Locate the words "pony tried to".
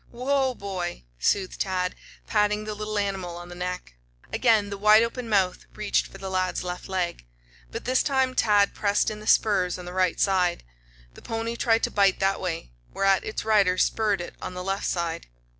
11.21-11.91